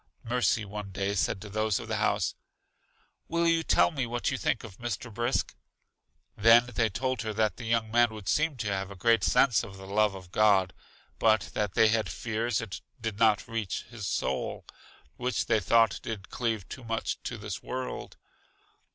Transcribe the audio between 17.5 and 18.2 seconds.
world.